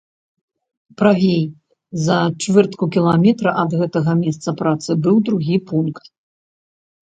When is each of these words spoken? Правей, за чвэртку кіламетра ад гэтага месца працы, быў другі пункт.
Правей, 1.01 1.43
за 2.07 2.17
чвэртку 2.41 2.85
кіламетра 2.97 3.49
ад 3.67 3.71
гэтага 3.85 4.19
месца 4.25 4.49
працы, 4.65 4.89
быў 5.07 5.17
другі 5.33 5.57
пункт. 5.73 6.03